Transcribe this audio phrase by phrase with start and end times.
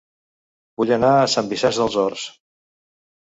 [0.81, 2.25] Vull anar a Sant Vicenç dels Horts